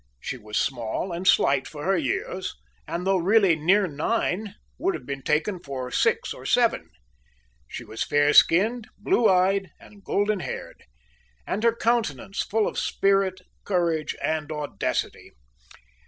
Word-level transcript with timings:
She 0.19 0.35
was 0.37 0.57
small 0.57 1.11
and 1.11 1.27
slight 1.27 1.67
for 1.67 1.85
her 1.85 1.95
years, 1.95 2.55
and, 2.87 3.05
though 3.05 3.17
really 3.17 3.55
near 3.55 3.85
nine, 3.85 4.55
would 4.79 4.95
have 4.95 5.05
been 5.05 5.21
taken 5.21 5.59
for 5.61 5.91
six 5.91 6.33
or 6.33 6.43
seven. 6.43 6.89
She 7.67 7.83
was 7.83 8.01
fair 8.03 8.33
skinned, 8.33 8.87
blue 8.97 9.29
eyed 9.29 9.69
and 9.79 10.03
golden 10.03 10.39
haired. 10.39 10.85
And 11.45 11.61
her 11.61 11.75
countenance, 11.75 12.41
full 12.41 12.67
of 12.67 12.79
spirit, 12.79 13.41
courage 13.63 14.15
and 14.23 14.51
audacity. 14.51 15.33